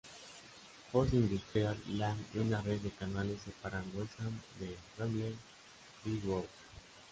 Post-industrial 0.91 1.77
land 1.89 2.25
y 2.33 2.39
una 2.39 2.59
red 2.63 2.79
de 2.79 2.89
canales 2.89 3.43
separan 3.43 3.85
West 3.95 4.19
Ham 4.21 4.41
de 4.59 4.75
Bromley-by-Bow. 4.97 6.43